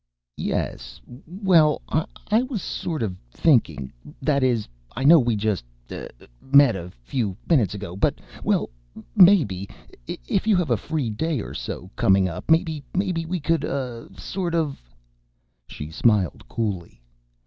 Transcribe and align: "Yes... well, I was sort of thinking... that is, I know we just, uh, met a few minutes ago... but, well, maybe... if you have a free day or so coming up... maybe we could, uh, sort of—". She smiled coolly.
"Yes... 0.37 0.99
well, 1.27 1.79
I 1.87 2.41
was 2.41 2.63
sort 2.63 3.03
of 3.03 3.17
thinking... 3.31 3.93
that 4.19 4.41
is, 4.41 4.67
I 4.95 5.03
know 5.03 5.19
we 5.19 5.35
just, 5.35 5.63
uh, 5.91 6.07
met 6.41 6.75
a 6.75 6.91
few 7.03 7.37
minutes 7.47 7.75
ago... 7.75 7.95
but, 7.95 8.15
well, 8.43 8.71
maybe... 9.15 9.69
if 10.07 10.47
you 10.47 10.55
have 10.55 10.71
a 10.71 10.75
free 10.75 11.11
day 11.11 11.39
or 11.39 11.53
so 11.53 11.91
coming 11.95 12.27
up... 12.27 12.49
maybe 12.49 12.81
we 12.95 13.39
could, 13.39 13.63
uh, 13.63 14.09
sort 14.17 14.55
of—". 14.55 14.81
She 15.67 15.91
smiled 15.91 16.49
coolly. 16.49 17.03